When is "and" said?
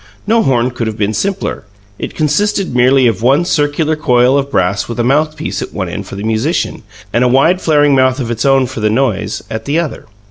7.13-7.23